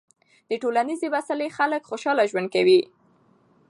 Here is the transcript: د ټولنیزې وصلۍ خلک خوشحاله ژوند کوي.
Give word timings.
د 0.49 0.51
ټولنیزې 0.61 1.07
وصلۍ 1.11 1.49
خلک 1.57 1.81
خوشحاله 1.89 2.23
ژوند 2.31 2.47
کوي. 2.55 2.79